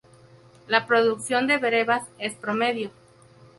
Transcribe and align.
La 0.67 0.87
producción 0.87 1.45
de 1.45 1.59
brevas 1.59 2.01
es 2.17 2.33
promedio. 2.33 2.89